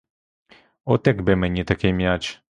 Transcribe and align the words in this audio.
От 0.85 1.07
якби 1.07 1.35
мені 1.35 1.63
такий 1.63 1.93
м'яч! 1.93 2.41